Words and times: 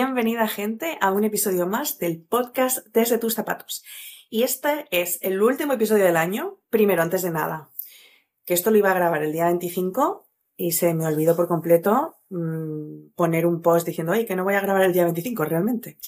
Bienvenida 0.00 0.46
gente 0.46 0.96
a 1.00 1.10
un 1.10 1.24
episodio 1.24 1.66
más 1.66 1.98
del 1.98 2.22
podcast 2.22 2.86
Desde 2.92 3.18
tus 3.18 3.34
zapatos. 3.34 3.82
Y 4.30 4.44
este 4.44 4.86
es 4.92 5.18
el 5.22 5.42
último 5.42 5.72
episodio 5.72 6.04
del 6.04 6.16
año, 6.16 6.60
primero 6.70 7.02
antes 7.02 7.22
de 7.22 7.32
nada, 7.32 7.70
que 8.44 8.54
esto 8.54 8.70
lo 8.70 8.76
iba 8.76 8.92
a 8.92 8.94
grabar 8.94 9.24
el 9.24 9.32
día 9.32 9.46
25 9.46 10.24
y 10.56 10.70
se 10.70 10.94
me 10.94 11.04
olvidó 11.04 11.34
por 11.34 11.48
completo 11.48 12.14
mmm, 12.28 13.08
poner 13.16 13.44
un 13.44 13.60
post 13.60 13.88
diciendo, 13.88 14.12
oye, 14.12 14.24
que 14.24 14.36
no 14.36 14.44
voy 14.44 14.54
a 14.54 14.60
grabar 14.60 14.84
el 14.84 14.92
día 14.92 15.02
25 15.02 15.44
realmente, 15.44 15.98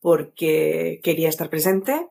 porque 0.00 1.00
quería 1.02 1.30
estar 1.30 1.48
presente 1.48 2.10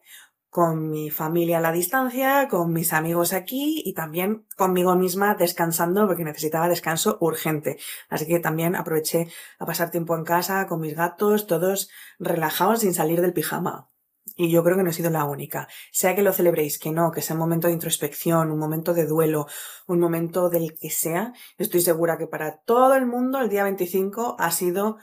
con 0.50 0.90
mi 0.90 1.12
familia 1.12 1.60
a 1.60 1.62
la 1.62 1.72
distancia, 1.72 2.48
con 2.50 2.74
mis 2.74 2.94
amigos 2.94 3.34
aquí 3.34 3.82
y 3.86 3.94
también 3.94 4.46
conmigo 4.58 4.96
misma 4.96 5.36
descansando 5.36 6.08
porque 6.08 6.24
necesitaba 6.24 6.68
descanso 6.68 7.18
urgente. 7.22 7.78
Así 8.10 8.26
que 8.26 8.40
también 8.40 8.76
aproveché 8.76 9.28
a 9.60 9.66
pasar 9.66 9.92
tiempo 9.92 10.16
en 10.16 10.24
casa 10.24 10.68
con 10.68 10.80
mis 10.80 10.96
gatos, 10.96 11.46
todos 11.46 11.90
relajados 12.18 12.80
sin 12.80 12.94
salir 12.94 13.22
del 13.22 13.34
pijama. 13.34 13.90
Y 14.36 14.50
yo 14.50 14.64
creo 14.64 14.78
que 14.78 14.84
no 14.84 14.90
he 14.90 14.94
sido 14.94 15.10
la 15.10 15.26
única. 15.26 15.68
Sea 15.92 16.16
que 16.16 16.22
lo 16.22 16.32
celebréis, 16.32 16.80
que 16.80 16.92
no, 16.92 17.12
que 17.12 17.22
sea 17.22 17.36
un 17.36 17.42
momento 17.42 17.68
de 17.68 17.74
introspección, 17.74 18.52
un 18.52 18.60
momento 18.60 18.94
de 18.94 19.06
duelo, 19.06 19.48
un 19.86 20.00
momento 20.00 20.50
del 20.50 20.78
que 20.80 20.90
sea, 20.90 21.34
estoy 21.58 21.82
segura 21.82 22.18
que 22.18 22.28
para 22.28 22.58
todo 22.58 22.96
el 22.96 23.06
mundo 23.06 23.40
el 23.40 23.50
día 23.50 23.64
25 23.64 24.38
ha 24.40 24.52
sido 24.52 24.98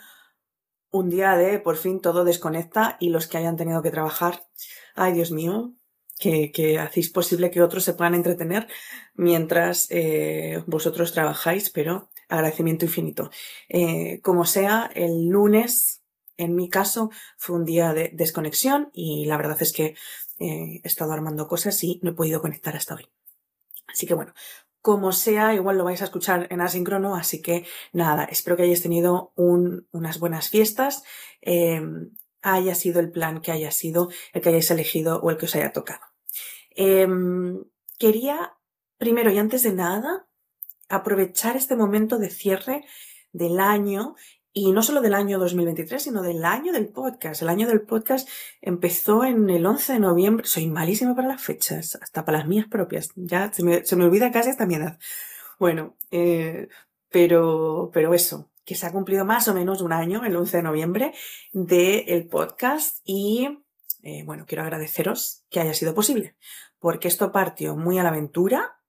un 0.96 1.10
día 1.10 1.36
de 1.36 1.58
por 1.58 1.76
fin 1.76 2.00
todo 2.00 2.24
desconecta 2.24 2.96
y 3.00 3.10
los 3.10 3.26
que 3.26 3.38
hayan 3.38 3.56
tenido 3.56 3.82
que 3.82 3.90
trabajar 3.90 4.46
ay 4.96 5.12
Dios 5.12 5.30
mío, 5.30 5.74
que, 6.18 6.50
que 6.50 6.78
hacéis 6.78 7.10
posible 7.10 7.50
que 7.50 7.62
otros 7.62 7.84
se 7.84 7.92
puedan 7.92 8.14
entretener 8.14 8.66
mientras 9.14 9.86
eh, 9.90 10.64
vosotros 10.66 11.12
trabajáis, 11.12 11.70
pero 11.70 12.10
agradecimiento 12.28 12.86
infinito. 12.86 13.30
Eh, 13.68 14.20
como 14.22 14.44
sea, 14.44 14.90
el 14.94 15.28
lunes, 15.28 16.02
en 16.38 16.56
mi 16.56 16.68
caso, 16.68 17.10
fue 17.36 17.56
un 17.56 17.64
día 17.64 17.92
de 17.92 18.10
desconexión 18.12 18.90
y 18.92 19.26
la 19.26 19.36
verdad 19.36 19.58
es 19.60 19.72
que 19.72 19.94
eh, 20.38 20.80
he 20.82 20.88
estado 20.88 21.12
armando 21.12 21.46
cosas 21.46 21.82
y 21.84 22.00
no 22.02 22.10
he 22.10 22.14
podido 22.14 22.40
conectar 22.40 22.74
hasta 22.74 22.94
hoy. 22.94 23.06
Así 23.86 24.06
que 24.06 24.14
bueno, 24.14 24.32
como 24.86 25.10
sea, 25.10 25.52
igual 25.52 25.78
lo 25.78 25.82
vais 25.82 26.00
a 26.00 26.04
escuchar 26.04 26.46
en 26.48 26.60
asíncrono, 26.60 27.16
así 27.16 27.42
que 27.42 27.66
nada, 27.92 28.22
espero 28.22 28.56
que 28.56 28.62
hayáis 28.62 28.82
tenido 28.82 29.32
un, 29.34 29.88
unas 29.90 30.20
buenas 30.20 30.48
fiestas. 30.48 31.02
Eh, 31.42 31.82
haya 32.40 32.76
sido 32.76 33.00
el 33.00 33.10
plan 33.10 33.40
que 33.40 33.50
haya 33.50 33.72
sido, 33.72 34.10
el 34.32 34.42
que 34.42 34.50
hayáis 34.50 34.70
elegido 34.70 35.20
o 35.20 35.30
el 35.32 35.38
que 35.38 35.46
os 35.46 35.56
haya 35.56 35.72
tocado. 35.72 36.06
Em, 36.70 37.64
quería, 37.98 38.56
primero 38.96 39.32
y 39.32 39.38
antes 39.38 39.64
de 39.64 39.72
nada, 39.72 40.28
aprovechar 40.88 41.56
este 41.56 41.74
momento 41.74 42.18
de 42.18 42.30
cierre 42.30 42.84
del 43.32 43.58
año 43.58 44.14
y 44.58 44.72
no 44.72 44.82
solo 44.82 45.02
del 45.02 45.12
año 45.12 45.38
2023, 45.38 46.02
sino 46.02 46.22
del 46.22 46.42
año 46.42 46.72
del 46.72 46.88
podcast. 46.88 47.42
El 47.42 47.50
año 47.50 47.68
del 47.68 47.82
podcast 47.82 48.26
empezó 48.62 49.22
en 49.22 49.50
el 49.50 49.66
11 49.66 49.92
de 49.92 49.98
noviembre. 49.98 50.46
Soy 50.46 50.66
malísima 50.66 51.14
para 51.14 51.28
las 51.28 51.42
fechas, 51.42 51.98
hasta 52.00 52.24
para 52.24 52.38
las 52.38 52.48
mías 52.48 52.66
propias. 52.66 53.10
Ya 53.16 53.52
se 53.52 53.62
me, 53.62 53.84
se 53.84 53.96
me 53.96 54.06
olvida 54.06 54.32
casi 54.32 54.48
hasta 54.48 54.64
mi 54.64 54.76
edad. 54.76 54.98
Bueno, 55.58 55.94
eh, 56.10 56.68
pero, 57.10 57.90
pero 57.92 58.14
eso, 58.14 58.50
que 58.64 58.74
se 58.74 58.86
ha 58.86 58.92
cumplido 58.92 59.26
más 59.26 59.46
o 59.46 59.52
menos 59.52 59.82
un 59.82 59.92
año, 59.92 60.24
el 60.24 60.34
11 60.34 60.56
de 60.56 60.62
noviembre, 60.62 61.12
del 61.52 62.26
podcast 62.26 63.00
y 63.04 63.58
eh, 64.04 64.22
bueno, 64.24 64.46
quiero 64.46 64.62
agradeceros 64.62 65.44
que 65.50 65.60
haya 65.60 65.74
sido 65.74 65.94
posible, 65.94 66.34
porque 66.78 67.08
esto 67.08 67.30
partió 67.30 67.76
muy 67.76 67.98
a 67.98 68.02
la 68.02 68.08
aventura, 68.08 68.80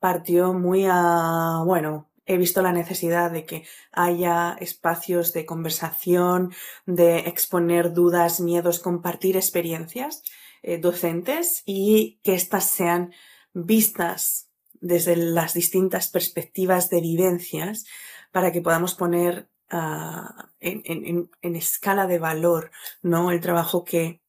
partió 0.00 0.52
muy 0.52 0.84
a, 0.90 1.62
bueno, 1.64 2.09
he 2.30 2.38
visto 2.38 2.62
la 2.62 2.72
necesidad 2.72 3.32
de 3.32 3.44
que 3.44 3.64
haya 3.90 4.56
espacios 4.60 5.32
de 5.32 5.44
conversación, 5.44 6.52
de 6.86 7.18
exponer 7.20 7.92
dudas, 7.92 8.38
miedos, 8.38 8.78
compartir 8.78 9.36
experiencias 9.36 10.22
eh, 10.62 10.78
docentes 10.78 11.64
y 11.66 12.20
que 12.22 12.34
éstas 12.34 12.70
sean 12.70 13.12
vistas 13.52 14.48
desde 14.74 15.16
las 15.16 15.54
distintas 15.54 16.08
perspectivas 16.08 16.88
de 16.88 17.00
vivencias 17.00 17.84
para 18.30 18.52
que 18.52 18.62
podamos 18.62 18.94
poner 18.94 19.48
en, 19.72 20.82
en, 20.84 21.30
en, 21.42 21.56
escala 21.56 22.08
de 22.08 22.18
valor 22.18 22.72
¿no? 23.02 23.30
el 23.30 23.40
trabajo 23.40 23.84
que 23.84 24.20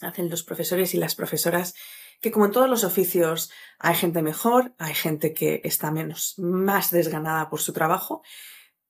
hacen 0.00 0.30
los 0.30 0.44
profesores 0.44 0.94
y 0.94 0.98
las 0.98 1.16
profesoras, 1.16 1.74
que 2.20 2.30
como 2.30 2.46
en 2.46 2.52
todos 2.52 2.68
los 2.68 2.84
oficios 2.84 3.50
hay 3.78 3.94
gente 3.94 4.22
mejor, 4.22 4.74
hay 4.78 4.94
gente 4.94 5.32
que 5.32 5.60
está 5.64 5.90
menos, 5.90 6.34
más 6.38 6.90
desganada 6.90 7.48
por 7.48 7.60
su 7.60 7.72
trabajo, 7.72 8.22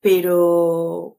pero 0.01 1.19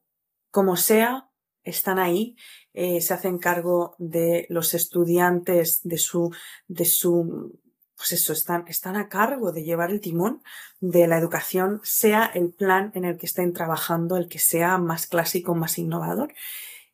como 0.51 0.75
sea, 0.75 1.29
están 1.63 1.99
ahí, 1.99 2.35
eh, 2.73 3.01
se 3.01 3.13
hacen 3.13 3.37
cargo 3.37 3.95
de 3.99 4.47
los 4.49 4.73
estudiantes, 4.73 5.81
de 5.83 5.97
su, 5.97 6.33
de 6.67 6.85
su 6.85 7.59
pues 7.95 8.13
eso, 8.13 8.31
están, 8.31 8.65
están 8.69 8.95
a 8.95 9.09
cargo 9.09 9.51
de 9.51 9.63
llevar 9.63 9.91
el 9.91 9.99
timón 9.99 10.41
de 10.79 11.05
la 11.05 11.17
educación, 11.17 11.81
sea 11.83 12.25
el 12.33 12.53
plan 12.53 12.91
en 12.95 13.03
el 13.03 13.17
que 13.17 13.25
estén 13.25 13.51
trabajando, 13.51 14.15
el 14.15 14.29
que 14.29 14.39
sea 14.39 14.77
más 14.77 15.05
clásico, 15.05 15.53
más 15.53 15.77
innovador. 15.77 16.33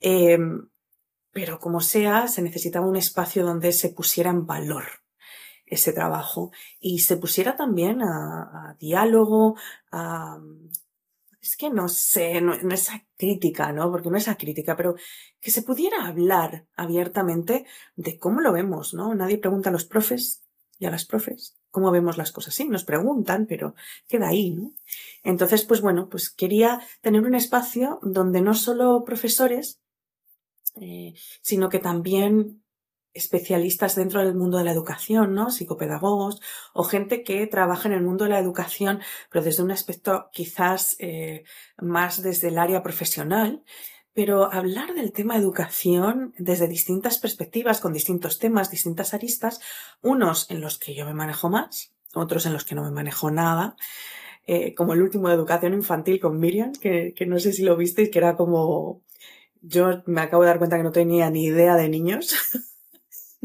Eh, 0.02 0.40
pero 1.32 1.60
como 1.60 1.80
sea, 1.80 2.28
se 2.28 2.42
necesitaba 2.42 2.88
un 2.88 2.96
espacio 2.96 3.46
donde 3.46 3.72
se 3.72 3.90
pusiera 3.90 4.32
en 4.32 4.48
valor 4.48 5.05
ese 5.66 5.94
trabajo 5.94 6.52
y 6.80 7.00
se 7.00 7.18
pusiera 7.18 7.56
también 7.56 8.02
a, 8.02 8.76
diálogo, 8.80 9.56
a, 9.92 10.40
es 11.42 11.58
que 11.58 11.70
no 11.70 11.88
sé, 11.88 12.42
no, 12.42 12.58
no 12.58 12.74
es 12.74 12.90
crítica, 13.18 13.72
¿no? 13.72 13.92
Porque 13.92 14.10
no 14.10 14.18
es 14.18 14.28
a 14.28 14.38
crítica, 14.38 14.76
pero 14.76 14.96
que 15.40 15.52
se 15.52 15.62
pudiera 15.62 16.06
hablar 16.06 16.66
abiertamente 16.76 17.66
de 17.96 18.18
cómo 18.18 18.42
lo 18.42 18.52
vemos, 18.52 18.94
¿no? 18.94 19.14
Nadie 19.14 19.38
pregunta 19.38 19.70
a 19.70 19.74
los 19.74 19.86
profes 19.86 20.44
y 20.80 20.86
a 20.86 20.92
las 20.92 21.06
profes 21.06 21.56
cómo 21.76 21.92
vemos 21.92 22.18
las 22.18 22.32
cosas. 22.32 22.54
Sí, 22.54 22.70
nos 22.70 22.86
preguntan, 22.86 23.48
pero 23.48 23.76
queda 24.08 24.30
ahí, 24.30 24.52
¿no? 24.52 24.72
Entonces, 25.26 25.66
pues 25.66 25.82
bueno, 25.82 26.08
pues 26.08 26.30
quería 26.30 26.80
tener 27.02 27.24
un 27.24 27.36
espacio 27.36 28.00
donde 28.02 28.40
no 28.40 28.54
solo 28.54 29.04
profesores, 29.04 29.82
eh, 30.80 31.16
sino 31.42 31.68
que 31.68 31.80
también 31.80 32.64
especialistas 33.16 33.96
dentro 33.96 34.20
del 34.20 34.36
mundo 34.36 34.58
de 34.58 34.66
la 34.66 34.72
educación, 34.72 35.34
¿no? 35.34 35.50
Psicopedagogos 35.50 36.42
o 36.74 36.84
gente 36.84 37.24
que 37.24 37.48
trabaja 37.48 37.88
en 37.88 37.96
el 37.96 38.04
mundo 38.04 38.26
de 38.26 38.32
la 38.32 38.40
educación, 38.40 39.00
pero 39.32 39.44
desde 39.44 39.64
un 39.64 39.72
aspecto 39.72 40.30
quizás 40.32 40.98
eh, 41.00 41.46
más 41.82 42.22
desde 42.22 42.50
el 42.50 42.60
área 42.60 42.84
profesional, 42.84 43.64
pero 44.14 44.52
hablar 44.54 44.94
del 44.94 45.14
tema 45.14 45.38
educación 45.38 46.34
desde 46.38 46.68
distintas 46.68 47.18
perspectivas, 47.18 47.80
con 47.80 47.94
distintos 47.94 48.38
temas, 48.38 48.70
distintas 48.70 49.14
aristas, 49.14 49.62
unos 50.02 50.52
en 50.52 50.62
los 50.62 50.78
que 50.78 50.94
yo 50.94 51.06
me 51.06 51.14
manejo 51.14 51.50
más, 51.50 51.94
otros 52.14 52.46
en 52.46 52.54
los 52.54 52.66
que 52.66 52.76
no 52.76 52.84
me 52.84 52.92
manejo 52.92 53.32
nada, 53.32 53.76
eh, 54.46 54.76
como 54.76 54.94
el 54.94 55.02
último 55.02 55.30
de 55.30 55.36
educación 55.36 55.74
infantil 55.74 56.20
con 56.20 56.38
Miriam, 56.38 56.74
que, 56.74 57.14
que 57.16 57.26
no 57.26 57.40
sé 57.40 57.54
si 57.54 57.64
lo 57.64 57.78
visteis, 57.78 58.10
que 58.10 58.20
era 58.20 58.36
como, 58.36 59.02
yo 59.62 60.04
me 60.06 60.22
acabo 60.22 60.44
de 60.44 60.50
dar 60.50 60.60
cuenta 60.60 60.78
que 60.78 60.84
no 60.84 60.92
tenía 60.92 61.30
ni 61.30 61.46
idea 61.46 61.76
de 61.76 61.90
niños. 61.90 62.36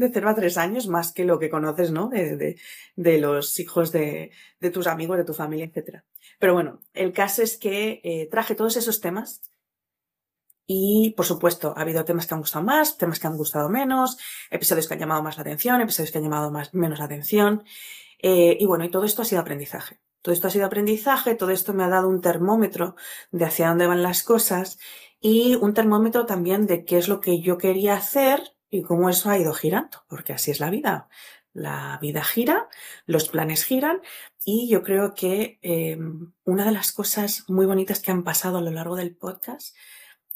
de 0.01 0.11
0 0.11 0.29
a 0.29 0.35
3 0.35 0.57
años, 0.57 0.87
más 0.87 1.13
que 1.13 1.25
lo 1.25 1.39
que 1.39 1.49
conoces, 1.49 1.91
¿no? 1.91 2.09
De, 2.09 2.35
de, 2.35 2.59
de 2.95 3.17
los 3.19 3.59
hijos 3.59 3.91
de, 3.91 4.31
de, 4.59 4.71
tus 4.71 4.87
amigos, 4.87 5.17
de 5.17 5.23
tu 5.23 5.33
familia, 5.33 5.65
etc. 5.65 6.03
Pero 6.39 6.53
bueno, 6.53 6.79
el 6.93 7.13
caso 7.13 7.41
es 7.41 7.57
que 7.57 8.01
eh, 8.03 8.27
traje 8.29 8.55
todos 8.55 8.77
esos 8.77 8.99
temas 8.99 9.41
y, 10.67 11.13
por 11.17 11.25
supuesto, 11.25 11.73
ha 11.75 11.81
habido 11.81 12.05
temas 12.05 12.27
que 12.27 12.33
han 12.33 12.39
gustado 12.39 12.63
más, 12.63 12.97
temas 12.97 13.19
que 13.19 13.27
han 13.27 13.37
gustado 13.37 13.69
menos, 13.69 14.17
episodios 14.49 14.87
que 14.87 14.93
han 14.93 14.99
llamado 14.99 15.23
más 15.23 15.37
la 15.37 15.41
atención, 15.41 15.81
episodios 15.81 16.11
que 16.11 16.17
han 16.17 16.23
llamado 16.23 16.51
más, 16.51 16.73
menos 16.73 16.99
la 16.99 17.05
atención. 17.05 17.63
Eh, 18.19 18.57
y 18.59 18.65
bueno, 18.65 18.85
y 18.85 18.89
todo 18.89 19.03
esto 19.03 19.21
ha 19.21 19.25
sido 19.25 19.41
aprendizaje. 19.41 19.99
Todo 20.21 20.33
esto 20.33 20.47
ha 20.47 20.51
sido 20.51 20.67
aprendizaje, 20.67 21.35
todo 21.35 21.49
esto 21.49 21.73
me 21.73 21.83
ha 21.83 21.89
dado 21.89 22.07
un 22.07 22.21
termómetro 22.21 22.95
de 23.31 23.45
hacia 23.45 23.69
dónde 23.69 23.87
van 23.87 24.03
las 24.03 24.23
cosas 24.23 24.77
y 25.19 25.55
un 25.55 25.73
termómetro 25.73 26.25
también 26.25 26.67
de 26.67 26.85
qué 26.85 26.97
es 26.97 27.07
lo 27.07 27.21
que 27.21 27.41
yo 27.41 27.57
quería 27.57 27.95
hacer 27.95 28.41
y 28.71 28.81
cómo 28.81 29.09
eso 29.09 29.29
ha 29.29 29.37
ido 29.37 29.53
girando, 29.53 29.99
porque 30.07 30.33
así 30.33 30.49
es 30.49 30.59
la 30.59 30.71
vida. 30.71 31.09
La 31.53 31.99
vida 32.01 32.23
gira, 32.23 32.69
los 33.05 33.27
planes 33.27 33.65
giran 33.65 34.01
y 34.45 34.69
yo 34.69 34.83
creo 34.83 35.13
que 35.13 35.59
eh, 35.61 35.99
una 36.45 36.65
de 36.65 36.71
las 36.71 36.93
cosas 36.93 37.43
muy 37.49 37.65
bonitas 37.65 37.99
que 37.99 38.09
han 38.09 38.23
pasado 38.23 38.57
a 38.57 38.61
lo 38.61 38.71
largo 38.71 38.95
del 38.95 39.13
podcast 39.13 39.75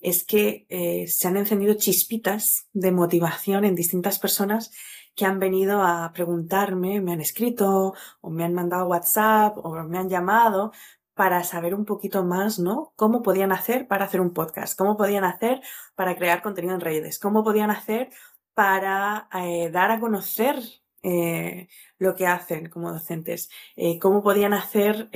es 0.02 0.26
que 0.26 0.68
eh, 0.70 1.08
se 1.08 1.28
han 1.30 1.38
encendido 1.38 1.76
chispitas 1.76 2.68
de 2.74 2.92
motivación 2.92 3.64
en 3.64 3.76
distintas 3.76 4.20
personas 4.20 4.72
que 5.16 5.26
han 5.26 5.40
venido 5.40 5.82
a 5.82 6.12
preguntarme, 6.14 7.00
me 7.00 7.14
han 7.14 7.22
escrito 7.22 7.94
o 8.20 8.30
me 8.30 8.44
han 8.44 8.54
mandado 8.54 8.88
WhatsApp 8.88 9.58
o 9.58 9.72
me 9.86 9.98
han 9.98 10.10
llamado 10.10 10.74
para 11.16 11.44
saber 11.44 11.74
un 11.74 11.86
poquito 11.86 12.24
más, 12.26 12.60
¿no? 12.60 12.94
Cómo 12.98 13.24
podían 13.24 13.52
hacer 13.54 13.88
para 13.88 14.06
hacer 14.06 14.22
un 14.22 14.34
podcast, 14.34 14.78
cómo 14.78 14.98
podían 14.98 15.24
hacer 15.24 15.62
para 15.96 16.16
crear 16.18 16.42
contenido 16.42 16.76
en 16.76 16.82
redes, 16.82 17.20
cómo 17.20 17.44
podían 17.44 17.72
hacer 17.72 18.10
para 18.54 19.30
eh, 19.34 19.70
dar 19.72 19.92
a 19.92 20.00
conocer 20.00 20.58
eh, 21.04 21.70
lo 22.00 22.16
que 22.16 22.28
hacen 22.28 22.68
como 22.68 22.92
docentes, 22.92 23.50
eh, 23.78 23.98
cómo 23.98 24.24
podían 24.24 24.54
hacer 24.54 25.10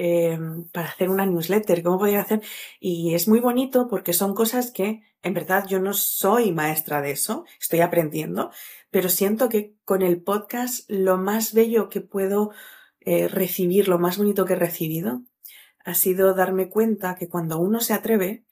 para 0.71 0.87
hacer 0.87 1.09
una 1.09 1.25
newsletter, 1.25 1.83
cómo 1.83 1.99
podían 1.99 2.21
hacer. 2.21 2.41
Y 2.79 3.13
es 3.13 3.27
muy 3.27 3.41
bonito 3.41 3.87
porque 3.89 4.13
son 4.13 4.33
cosas 4.35 4.71
que, 4.71 5.03
en 5.21 5.33
verdad, 5.33 5.65
yo 5.67 5.79
no 5.79 5.93
soy 5.93 6.53
maestra 6.53 7.01
de 7.01 7.11
eso, 7.11 7.43
estoy 7.59 7.81
aprendiendo, 7.81 8.51
pero 8.89 9.09
siento 9.09 9.49
que 9.49 9.75
con 9.83 10.01
el 10.01 10.21
podcast 10.21 10.89
lo 10.89 11.17
más 11.17 11.53
bello 11.53 11.89
que 11.89 12.01
puedo 12.01 12.51
recibir, 13.01 13.87
lo 13.87 13.97
más 13.97 14.19
bonito 14.19 14.45
que 14.45 14.53
he 14.53 14.57
recibido, 14.57 15.23
ha 15.89 15.95
sido 15.95 16.33
darme 16.33 16.69
cuenta 16.69 17.15
que 17.15 17.29
cuando 17.29 17.59
uno 17.59 17.79
se 17.79 17.93
atreve, 17.93 18.45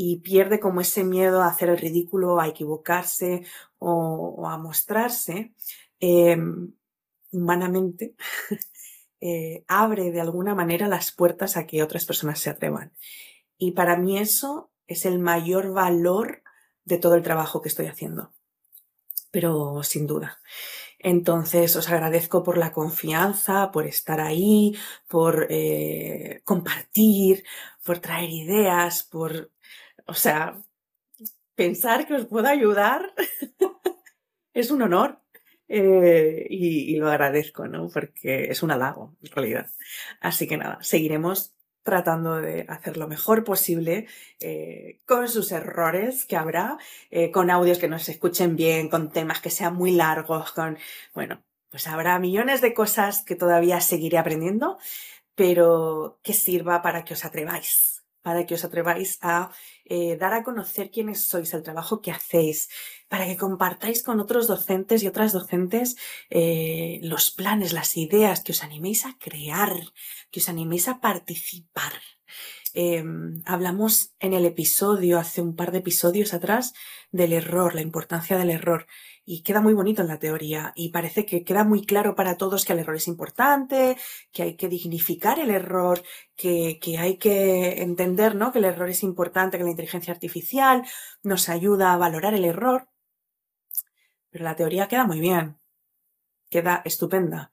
y 0.00 0.20
pierde 0.20 0.60
como 0.60 0.80
ese 0.80 1.02
miedo 1.02 1.42
a 1.42 1.48
hacer 1.48 1.70
el 1.70 1.76
ridículo, 1.76 2.38
a 2.38 2.46
equivocarse 2.46 3.44
o, 3.80 4.46
a 4.46 4.56
mostrarse, 4.56 5.52
em, 5.98 6.72
humanamente 7.32 8.14
eh, 9.20 9.64
abre 9.66 10.12
de 10.12 10.20
alguna 10.20 10.54
manera 10.54 10.86
las 10.86 11.10
puertas 11.10 11.56
a 11.56 11.66
que 11.66 11.82
otras 11.82 12.04
personas 12.04 12.38
se 12.38 12.48
atrevan. 12.48 12.92
Y 13.58 13.72
para 13.72 13.96
mí 13.96 14.18
eso 14.18 14.70
es 14.86 15.04
el 15.04 15.18
mayor 15.18 15.72
valor 15.72 16.44
de 16.84 16.98
todo 16.98 17.16
el 17.16 17.24
trabajo 17.24 17.60
que 17.60 17.68
estoy 17.68 17.86
haciendo. 17.86 18.32
Pero 19.32 19.82
sin 19.82 20.06
duda. 20.06 20.38
Entonces 20.98 21.76
os 21.76 21.88
agradezco 21.88 22.42
por 22.42 22.58
la 22.58 22.72
confianza, 22.72 23.70
por 23.70 23.86
estar 23.86 24.20
ahí, 24.20 24.76
por 25.08 25.46
eh, 25.50 26.40
compartir, 26.44 27.44
por 27.84 28.00
traer 28.00 28.30
ideas, 28.30 29.04
por 29.04 29.50
o 30.06 30.14
sea, 30.14 30.60
pensar 31.54 32.06
que 32.06 32.14
os 32.14 32.26
puedo 32.26 32.48
ayudar 32.48 33.12
es 34.54 34.70
un 34.70 34.82
honor 34.82 35.20
eh, 35.68 36.46
y, 36.48 36.96
lo 36.96 37.10
agradezco, 37.10 37.68
¿no? 37.68 37.88
Porque 37.88 38.44
es 38.44 38.62
un 38.62 38.70
halago, 38.70 39.16
en 39.22 39.30
realidad. 39.30 39.70
Así 40.20 40.48
que 40.48 40.56
nada, 40.56 40.78
seguiremos 40.80 41.54
tratando 41.88 42.36
de 42.36 42.66
hacer 42.68 42.98
lo 42.98 43.08
mejor 43.08 43.44
posible 43.44 44.06
eh, 44.40 45.00
con 45.06 45.26
sus 45.26 45.52
errores 45.52 46.26
que 46.26 46.36
habrá, 46.36 46.76
eh, 47.10 47.30
con 47.30 47.50
audios 47.50 47.78
que 47.78 47.88
no 47.88 47.98
se 47.98 48.12
escuchen 48.12 48.56
bien, 48.56 48.90
con 48.90 49.10
temas 49.10 49.40
que 49.40 49.48
sean 49.48 49.74
muy 49.74 49.92
largos, 49.92 50.52
con, 50.52 50.76
bueno, 51.14 51.42
pues 51.70 51.86
habrá 51.86 52.18
millones 52.18 52.60
de 52.60 52.74
cosas 52.74 53.22
que 53.24 53.36
todavía 53.36 53.80
seguiré 53.80 54.18
aprendiendo, 54.18 54.78
pero 55.34 56.18
que 56.22 56.34
sirva 56.34 56.82
para 56.82 57.04
que 57.04 57.14
os 57.14 57.24
atreváis 57.24 57.97
para 58.22 58.44
que 58.46 58.54
os 58.54 58.64
atreváis 58.64 59.18
a 59.22 59.50
eh, 59.84 60.16
dar 60.16 60.34
a 60.34 60.42
conocer 60.42 60.90
quiénes 60.90 61.26
sois, 61.26 61.54
el 61.54 61.62
trabajo 61.62 62.00
que 62.00 62.10
hacéis, 62.10 62.68
para 63.08 63.26
que 63.26 63.36
compartáis 63.36 64.02
con 64.02 64.20
otros 64.20 64.46
docentes 64.46 65.02
y 65.02 65.06
otras 65.06 65.32
docentes 65.32 65.96
eh, 66.30 67.00
los 67.02 67.30
planes, 67.30 67.72
las 67.72 67.96
ideas, 67.96 68.42
que 68.42 68.52
os 68.52 68.62
animéis 68.62 69.06
a 69.06 69.16
crear, 69.18 69.72
que 70.30 70.40
os 70.40 70.48
animéis 70.48 70.88
a 70.88 71.00
participar. 71.00 71.94
Em, 72.74 73.42
hablamos 73.46 74.14
en 74.20 74.34
el 74.34 74.44
episodio, 74.44 75.18
hace 75.18 75.40
un 75.40 75.56
par 75.56 75.72
de 75.72 75.78
episodios 75.78 76.34
atrás, 76.34 76.74
del 77.10 77.32
error, 77.32 77.74
la 77.74 77.80
importancia 77.80 78.36
del 78.36 78.50
error. 78.50 78.86
Y 79.24 79.42
queda 79.42 79.60
muy 79.60 79.74
bonito 79.74 80.02
en 80.02 80.08
la 80.08 80.18
teoría 80.18 80.72
y 80.74 80.90
parece 80.90 81.26
que 81.26 81.44
queda 81.44 81.64
muy 81.64 81.84
claro 81.84 82.14
para 82.14 82.36
todos 82.36 82.64
que 82.64 82.72
el 82.72 82.80
error 82.80 82.96
es 82.96 83.08
importante, 83.08 83.96
que 84.32 84.42
hay 84.42 84.56
que 84.56 84.68
dignificar 84.68 85.38
el 85.38 85.50
error, 85.50 86.02
que, 86.36 86.78
que 86.80 86.98
hay 86.98 87.18
que 87.18 87.82
entender 87.82 88.34
¿no? 88.34 88.52
que 88.52 88.58
el 88.58 88.64
error 88.64 88.88
es 88.88 89.02
importante, 89.02 89.58
que 89.58 89.64
la 89.64 89.70
inteligencia 89.70 90.12
artificial 90.12 90.82
nos 91.22 91.48
ayuda 91.48 91.92
a 91.92 91.98
valorar 91.98 92.34
el 92.34 92.44
error. 92.44 92.88
Pero 94.30 94.44
la 94.44 94.56
teoría 94.56 94.88
queda 94.88 95.04
muy 95.04 95.20
bien, 95.20 95.58
queda 96.50 96.82
estupenda. 96.84 97.52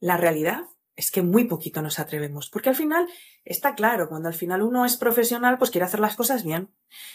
La 0.00 0.16
realidad 0.16 0.64
es 0.96 1.10
que 1.10 1.22
muy 1.22 1.44
poquito 1.44 1.82
nos 1.82 1.98
atrevemos, 1.98 2.48
porque 2.48 2.70
al 2.70 2.74
final 2.74 3.06
está 3.44 3.74
claro, 3.74 4.08
cuando 4.08 4.28
al 4.28 4.34
final 4.34 4.62
uno 4.62 4.84
es 4.86 4.96
profesional, 4.96 5.58
pues 5.58 5.70
quiere 5.70 5.84
hacer 5.84 6.00
las 6.00 6.16
cosas 6.16 6.42
bien. 6.42 6.70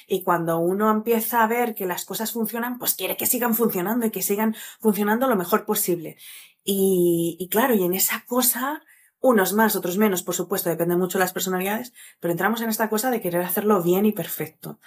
Y 0.08 0.24
cuando 0.24 0.60
uno 0.60 0.92
empieza 0.92 1.44
a 1.44 1.48
ver 1.48 1.74
que 1.74 1.88
las 1.88 2.06
cosas 2.06 2.32
funcionan, 2.32 2.78
pues 2.78 2.94
quiere 2.94 3.18
que 3.18 3.26
sigan 3.26 3.56
funcionando 3.56 4.06
y 4.06 4.12
que 4.12 4.22
sigan 4.22 4.56
funcionando 4.80 5.28
lo 5.28 5.36
mejor 5.36 5.66
posible. 5.66 6.18
Y, 6.64 7.38
y 7.40 7.50
claro, 7.50 7.74
y 7.74 7.84
en 7.84 7.96
esa 7.96 8.24
cosa, 8.28 8.84
unos 9.20 9.54
más, 9.54 9.76
otros 9.76 9.98
menos, 9.98 10.22
por 10.22 10.36
supuesto, 10.36 10.70
depende 10.70 10.96
mucho 10.96 11.18
de 11.18 11.24
las 11.24 11.34
personalidades, 11.34 11.94
pero 12.20 12.32
entramos 12.32 12.62
en 12.62 12.70
esta 12.70 12.90
cosa 12.90 13.10
de 13.10 13.22
querer 13.22 13.42
hacerlo 13.42 13.82
bien 13.82 14.06
y 14.06 14.12
perfecto. 14.12 14.80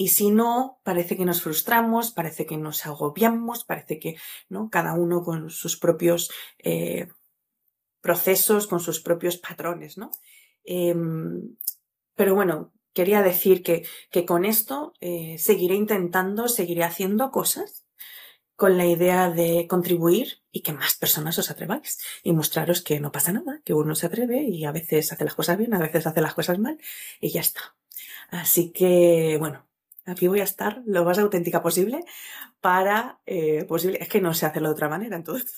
Y 0.00 0.08
si 0.08 0.30
no, 0.30 0.78
parece 0.84 1.16
que 1.16 1.24
nos 1.24 1.42
frustramos, 1.42 2.12
parece 2.12 2.46
que 2.46 2.56
nos 2.56 2.86
agobiamos, 2.86 3.64
parece 3.64 3.98
que, 3.98 4.16
¿no? 4.48 4.70
Cada 4.70 4.94
uno 4.94 5.24
con 5.24 5.50
sus 5.50 5.76
propios, 5.76 6.30
eh, 6.58 7.08
procesos, 8.00 8.66
con 8.66 8.80
sus 8.80 9.00
propios 9.00 9.36
patrones, 9.36 9.98
¿no? 9.98 10.10
Em, 10.64 11.56
pero 12.14 12.34
bueno, 12.34 12.72
quería 12.92 13.22
decir 13.22 13.62
que, 13.62 13.86
con 14.26 14.44
esto 14.44 14.92
eh, 15.00 15.36
seguiré 15.38 15.76
intentando, 15.76 16.48
seguiré 16.48 16.84
haciendo 16.84 17.30
cosas 17.30 17.84
con 18.56 18.76
la 18.76 18.86
idea 18.86 19.30
de 19.30 19.68
contribuir 19.68 20.42
y 20.50 20.62
que 20.62 20.72
más 20.72 20.96
personas 20.96 21.38
os 21.38 21.48
atreváis 21.48 22.00
y 22.24 22.32
mostraros 22.32 22.82
que 22.82 22.98
no 22.98 23.12
pasa 23.12 23.32
nada, 23.32 23.62
que 23.64 23.72
uno 23.72 23.94
se 23.94 24.06
atreve 24.06 24.42
y 24.42 24.64
a 24.64 24.72
veces 24.72 25.12
hace 25.12 25.24
las 25.24 25.34
cosas 25.34 25.56
bien, 25.58 25.74
a 25.74 25.78
veces 25.78 26.08
hace 26.08 26.20
las 26.20 26.34
cosas 26.34 26.58
mal 26.58 26.76
y 27.20 27.30
ya 27.30 27.40
está. 27.40 27.76
Así 28.30 28.72
que, 28.72 29.36
bueno, 29.38 29.64
aquí 30.04 30.26
voy 30.26 30.40
a 30.40 30.44
estar 30.44 30.82
lo 30.86 31.04
más 31.04 31.18
auténtica 31.18 31.62
posible 31.62 32.04
para, 32.60 33.20
eh, 33.26 33.64
posible, 33.64 33.98
es 34.00 34.08
que 34.08 34.20
no 34.20 34.34
sé 34.34 34.46
hacerlo 34.46 34.68
de 34.70 34.74
otra 34.74 34.88
manera 34.88 35.16
en 35.16 35.22
todo 35.24 35.36
esto 35.36 35.52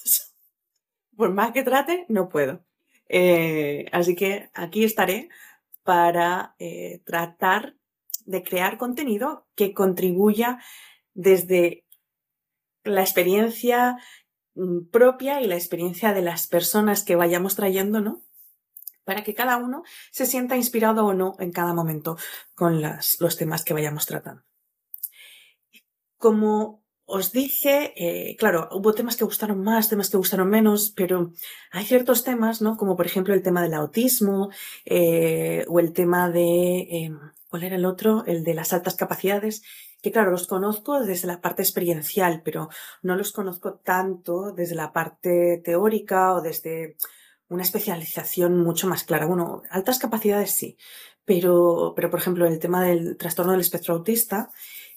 por 1.20 1.34
más 1.34 1.52
que 1.52 1.62
trate, 1.62 2.06
no 2.08 2.30
puedo. 2.30 2.64
Eh, 3.10 3.84
así 3.92 4.16
que 4.16 4.48
aquí 4.54 4.84
estaré 4.84 5.28
para 5.82 6.54
eh, 6.58 7.02
tratar 7.04 7.76
de 8.24 8.42
crear 8.42 8.78
contenido 8.78 9.46
que 9.54 9.74
contribuya 9.74 10.60
desde 11.12 11.84
la 12.84 13.02
experiencia 13.02 13.98
mm, 14.54 14.86
propia 14.90 15.42
y 15.42 15.46
la 15.46 15.56
experiencia 15.56 16.14
de 16.14 16.22
las 16.22 16.46
personas 16.46 17.04
que 17.04 17.16
vayamos 17.16 17.54
trayendo, 17.54 18.00
¿no? 18.00 18.22
Para 19.04 19.22
que 19.22 19.34
cada 19.34 19.58
uno 19.58 19.82
se 20.10 20.24
sienta 20.24 20.56
inspirado 20.56 21.04
o 21.04 21.12
no 21.12 21.34
en 21.38 21.52
cada 21.52 21.74
momento 21.74 22.16
con 22.54 22.80
los 22.80 23.36
temas 23.36 23.62
que 23.62 23.74
vayamos 23.74 24.06
tratando. 24.06 24.42
Como 26.16 26.79
os 27.10 27.32
dije, 27.32 27.92
eh, 27.96 28.36
claro, 28.36 28.68
hubo 28.72 28.94
temas 28.94 29.16
que 29.16 29.24
gustaron 29.24 29.62
más, 29.62 29.88
temas 29.88 30.10
que 30.10 30.16
gustaron 30.16 30.48
menos, 30.48 30.92
pero 30.96 31.32
hay 31.72 31.84
ciertos 31.84 32.24
temas, 32.24 32.62
¿no? 32.62 32.76
Como 32.76 32.96
por 32.96 33.06
ejemplo 33.06 33.34
el 33.34 33.42
tema 33.42 33.62
del 33.62 33.74
autismo 33.74 34.50
eh, 34.84 35.64
o 35.68 35.80
el 35.80 35.92
tema 35.92 36.30
de, 36.30 36.86
em, 36.90 37.18
¿cuál 37.48 37.64
era 37.64 37.76
el 37.76 37.84
otro? 37.84 38.24
El 38.26 38.44
de 38.44 38.54
las 38.54 38.72
altas 38.72 38.94
capacidades, 38.94 39.62
que 40.02 40.12
claro, 40.12 40.30
los 40.30 40.46
conozco 40.46 41.00
desde 41.00 41.26
la 41.26 41.40
parte 41.40 41.62
experiencial, 41.62 42.42
pero 42.44 42.68
no 43.02 43.16
los 43.16 43.32
conozco 43.32 43.74
tanto 43.74 44.52
desde 44.52 44.76
la 44.76 44.92
parte 44.92 45.60
teórica 45.64 46.34
o 46.34 46.40
desde 46.40 46.96
una 47.48 47.64
especialización 47.64 48.56
mucho 48.58 48.86
más 48.86 49.04
clara. 49.04 49.26
Bueno, 49.26 49.62
altas 49.70 49.98
capacidades 49.98 50.52
sí, 50.52 50.78
pero, 51.24 51.92
pero 51.96 52.08
por 52.10 52.20
ejemplo, 52.20 52.46
el 52.46 52.58
tema 52.58 52.84
del 52.84 53.16
trastorno 53.16 53.52
del 53.52 53.60
espectro 53.60 53.94
autista, 53.94 54.50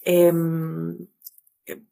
eh, 0.04 0.30
eh, 0.30 0.32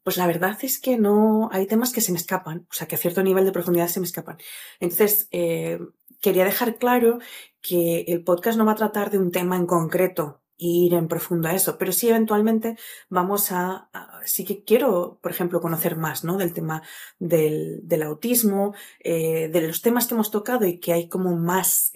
pues 0.03 0.17
la 0.17 0.27
verdad 0.27 0.57
es 0.61 0.79
que 0.79 0.97
no, 0.97 1.49
hay 1.51 1.65
temas 1.65 1.91
que 1.91 2.01
se 2.01 2.11
me 2.11 2.17
escapan, 2.17 2.67
o 2.69 2.73
sea, 2.73 2.87
que 2.87 2.95
a 2.95 2.99
cierto 2.99 3.23
nivel 3.23 3.45
de 3.45 3.51
profundidad 3.51 3.87
se 3.87 3.99
me 3.99 4.05
escapan. 4.05 4.37
Entonces, 4.79 5.27
eh, 5.31 5.79
quería 6.21 6.45
dejar 6.45 6.77
claro 6.77 7.19
que 7.61 8.01
el 8.07 8.23
podcast 8.23 8.57
no 8.57 8.65
va 8.65 8.73
a 8.73 8.75
tratar 8.75 9.09
de 9.09 9.17
un 9.17 9.31
tema 9.31 9.55
en 9.55 9.65
concreto, 9.65 10.41
ir 10.57 10.93
en 10.93 11.07
profundo 11.07 11.47
a 11.49 11.55
eso, 11.55 11.77
pero 11.77 11.91
sí 11.91 12.09
eventualmente 12.09 12.77
vamos 13.09 13.51
a, 13.51 13.89
sí 14.25 14.45
que 14.45 14.63
quiero, 14.63 15.19
por 15.21 15.31
ejemplo, 15.31 15.59
conocer 15.59 15.97
más, 15.97 16.23
¿no? 16.23 16.37
Del 16.37 16.53
tema 16.53 16.83
del, 17.19 17.79
del 17.83 18.03
autismo, 18.03 18.75
eh, 18.99 19.49
de 19.49 19.67
los 19.67 19.81
temas 19.81 20.07
que 20.07 20.13
hemos 20.13 20.31
tocado 20.31 20.65
y 20.65 20.79
que 20.79 20.93
hay 20.93 21.09
como 21.09 21.35
más, 21.35 21.91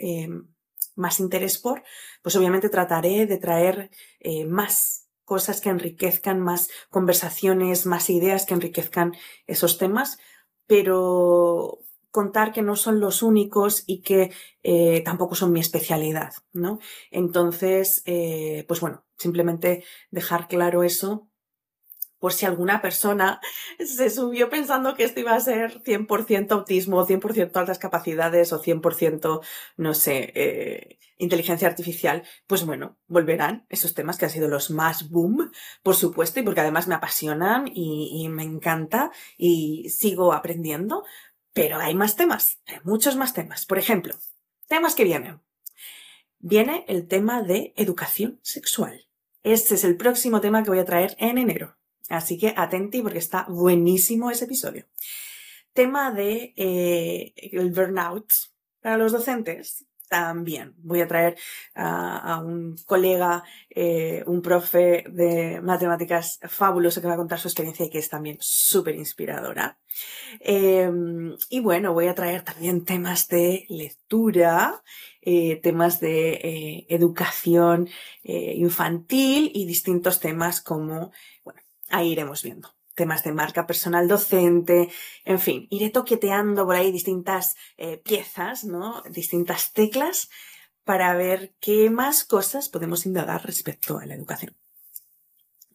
más 0.96 1.20
interés 1.20 1.60
por, 1.60 1.84
pues 2.24 2.36
obviamente 2.36 2.70
trataré 2.70 3.28
de 3.28 3.38
traer 3.38 3.92
más 4.48 5.07
cosas 5.28 5.60
que 5.60 5.70
enriquezcan 5.70 6.40
más 6.40 6.70
conversaciones, 6.90 7.86
más 7.86 8.10
ideas 8.10 8.46
que 8.46 8.54
enriquezcan 8.54 9.14
esos 9.46 9.78
temas, 9.78 10.20
pero 10.68 11.80
contar 12.12 12.54
que 12.54 12.62
no 12.62 12.78
son 12.78 13.02
los 13.02 13.22
únicos 13.22 13.84
y 13.86 14.02
que 14.02 14.32
eh, 14.64 15.02
tampoco 15.04 15.36
son 15.36 15.52
mi 15.52 15.60
especialidad, 15.60 16.32
¿no? 16.54 16.80
Entonces, 17.12 18.04
eh, 18.06 18.64
pues 18.70 18.80
bueno, 18.80 19.04
simplemente 19.18 19.84
dejar 20.12 20.48
claro 20.48 20.84
eso 20.84 21.27
por 22.20 22.34
si 22.34 22.46
alguna 22.46 22.82
persona 22.82 23.40
se 23.80 24.10
subió 24.10 24.50
pensando 24.50 24.96
que 24.96 25.04
esto 25.04 25.20
iba 25.20 25.34
a 25.34 25.40
ser 25.40 25.82
100% 25.84 26.52
autismo, 26.52 27.06
100% 27.06 27.56
altas 27.56 27.80
capacidades 27.80 28.54
o 28.54 28.62
100%, 28.62 29.42
no 29.78 29.94
sé, 29.94 30.32
eh, 30.36 31.00
inteligencia 31.18 31.68
artificial, 31.68 32.24
pues 32.46 32.66
bueno, 32.66 32.98
volverán 33.08 33.66
esos 33.70 33.94
temas 33.94 34.18
que 34.18 34.26
han 34.26 34.32
sido 34.32 34.48
los 34.48 34.70
más 34.70 35.10
boom, 35.10 35.52
por 35.84 35.96
supuesto, 35.96 36.40
y 36.40 36.44
porque 36.44 36.62
además 36.62 36.88
me 36.88 36.96
apasionan 36.96 37.68
y, 37.68 38.24
y 38.24 38.30
me 38.30 38.44
encanta 38.44 39.12
y 39.38 39.90
sigo 39.90 40.34
aprendiendo, 40.34 41.04
Pero 41.54 41.78
hay 41.78 41.96
más 41.96 42.16
temas, 42.16 42.60
hay 42.68 42.78
muchos 42.84 43.16
más 43.16 43.34
temas. 43.34 43.66
Por 43.66 43.80
ejemplo, 43.80 44.16
temas 44.68 44.94
que 44.94 45.04
vienen. 45.04 45.42
Viene 46.40 46.86
el 46.88 47.08
tema 47.08 47.42
de 47.42 47.74
educación 47.76 48.40
sexual. 48.44 49.08
Este 49.42 49.74
es 49.76 49.84
el 49.84 49.98
próximo 49.98 50.40
tema 50.40 50.62
que 50.64 50.70
voy 50.70 50.80
a 50.80 50.86
traer 50.86 51.16
en 51.20 51.40
enero. 51.40 51.77
Así 52.10 52.38
que 52.38 52.54
atenti 52.56 53.02
porque 53.02 53.20
está 53.20 53.46
buenísimo 53.50 54.32
ese 54.32 54.46
episodio. 54.46 54.86
Tema 55.74 56.12
de 56.12 56.54
eh, 56.56 57.34
el 57.36 57.72
burnout 57.72 58.32
para 58.82 58.98
los 58.98 59.12
docentes 59.12 59.86
también 60.10 60.74
voy 60.78 61.02
a 61.02 61.08
traer 61.08 61.38
a, 61.76 62.42
un 62.42 62.78
colega, 62.86 63.44
eh, 63.70 64.24
un 64.26 64.42
profe 64.42 65.04
de 65.10 65.60
matemáticas 65.62 66.40
fabuloso 66.48 67.02
que 67.02 67.08
va 67.08 67.16
a 67.16 67.18
contar 67.18 67.40
su 67.40 67.50
experiencia 67.50 67.86
y 67.86 67.90
que 67.90 68.00
es 68.00 68.10
también 68.10 68.38
súper 68.40 68.96
inspiradora. 68.96 69.78
Em, 70.40 71.36
y 71.50 71.60
bueno, 71.60 71.94
voy 71.94 72.08
a 72.08 72.16
traer 72.16 72.44
también 72.44 72.86
temas 72.86 73.28
de 73.28 73.66
lectura, 73.68 74.82
eh, 75.22 75.58
temas 75.58 76.00
de 76.00 76.86
educación 76.88 77.90
infantil 78.24 79.52
y 79.54 79.66
distintos 79.66 80.22
temas 80.22 80.62
como, 80.62 81.12
bueno, 81.44 81.62
ahí 81.90 82.12
iremos 82.12 82.44
viendo 82.44 82.78
temas 82.98 83.24
de 83.24 83.32
marca 83.32 83.68
personal 83.68 84.08
docente, 84.08 84.90
en 85.24 85.40
fin, 85.40 85.68
iré 85.70 85.92
toqueteando 85.92 86.66
por 86.66 86.76
ahí 86.76 86.92
distintas 86.92 87.56
eh, 87.78 87.98
piezas, 87.98 88.64
¿no? 88.64 89.04
Distintas 89.12 89.72
teclas 89.72 90.30
para 90.84 91.14
ver 91.14 91.54
qué 91.60 91.92
más 91.92 92.24
cosas 92.24 92.70
podemos 92.70 93.06
indagar 93.06 93.46
respecto 93.46 94.00
a 94.00 94.06
la 94.08 94.16
educación. 94.16 94.58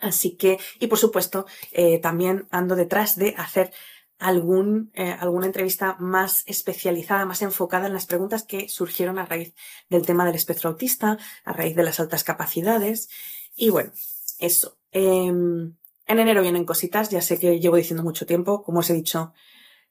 Así 0.00 0.36
que, 0.36 0.58
y 0.80 0.88
por 0.88 0.98
supuesto, 0.98 1.46
eh, 1.70 2.00
también 2.00 2.48
ando 2.50 2.74
detrás 2.74 3.14
de 3.14 3.36
hacer 3.38 3.72
algún, 4.18 4.90
eh, 4.94 5.16
alguna 5.18 5.46
entrevista 5.46 5.96
más 6.00 6.42
especializada, 6.46 7.24
más 7.24 7.42
enfocada 7.42 7.86
en 7.86 7.92
las 7.92 8.06
preguntas 8.06 8.42
que 8.42 8.68
surgieron 8.68 9.18
a 9.18 9.26
raíz 9.26 9.54
del 9.88 10.04
tema 10.04 10.24
del 10.24 10.34
espectro 10.34 10.70
autista, 10.70 11.18
a 11.44 11.52
raíz 11.52 11.76
de 11.76 11.84
las 11.84 12.00
altas 12.00 12.24
capacidades. 12.24 13.08
Y 13.54 13.70
bueno, 13.70 13.92
eso. 14.38 14.76
Em, 14.90 15.76
en 16.06 16.18
enero 16.18 16.42
vienen 16.42 16.64
cositas, 16.64 17.10
ya 17.10 17.20
sé 17.20 17.38
que 17.38 17.60
llevo 17.60 17.76
diciendo 17.76 18.02
mucho 18.02 18.26
tiempo, 18.26 18.62
como 18.62 18.80
os 18.80 18.90
he 18.90 18.94
dicho, 18.94 19.32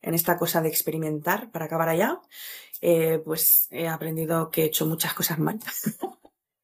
en 0.01 0.13
esta 0.13 0.37
cosa 0.37 0.61
de 0.61 0.69
experimentar 0.69 1.51
para 1.51 1.65
acabar 1.65 1.89
allá, 1.89 2.19
eh, 2.81 3.21
pues 3.23 3.67
he 3.69 3.87
aprendido 3.87 4.49
que 4.49 4.63
he 4.63 4.65
hecho 4.65 4.85
muchas 4.85 5.13
cosas 5.13 5.39
mal. 5.39 5.59